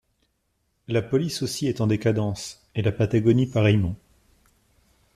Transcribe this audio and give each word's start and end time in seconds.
La 0.87 1.03
police 1.03 1.43
aussi 1.43 1.67
est 1.67 1.79
en 1.79 1.85
décadence… 1.85 2.67
et 2.73 2.81
la 2.81 2.91
Patagonie 2.91 3.45
pareillement… 3.45 3.95